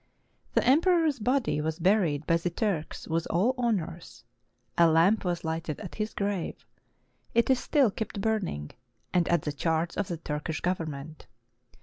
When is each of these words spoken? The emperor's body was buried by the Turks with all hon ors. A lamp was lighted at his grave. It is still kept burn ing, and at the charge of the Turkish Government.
The 0.55 0.65
emperor's 0.65 1.19
body 1.19 1.61
was 1.61 1.77
buried 1.77 2.25
by 2.25 2.37
the 2.37 2.49
Turks 2.49 3.07
with 3.07 3.27
all 3.29 3.53
hon 3.55 3.81
ors. 3.81 4.23
A 4.75 4.87
lamp 4.87 5.23
was 5.23 5.43
lighted 5.43 5.79
at 5.79 5.93
his 5.93 6.15
grave. 6.15 6.65
It 7.35 7.51
is 7.51 7.59
still 7.59 7.91
kept 7.91 8.19
burn 8.19 8.47
ing, 8.47 8.71
and 9.13 9.27
at 9.27 9.43
the 9.43 9.51
charge 9.53 9.95
of 9.97 10.07
the 10.07 10.17
Turkish 10.17 10.59
Government. 10.61 11.27